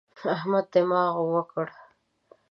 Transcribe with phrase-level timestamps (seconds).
[0.35, 1.67] احمد دماغ وکړ.